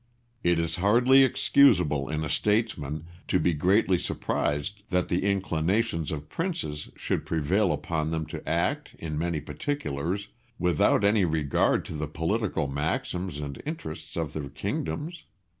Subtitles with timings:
[0.41, 6.27] It is hardly excusable in a statesman to be greatly surprised that the inclinations of
[6.27, 12.07] princes should prevail upon them to act, in many particulars, without any regard to the
[12.07, 15.25] political maxims and interests of their kingdoms.